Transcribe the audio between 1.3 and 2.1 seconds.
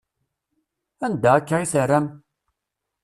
akka i terram?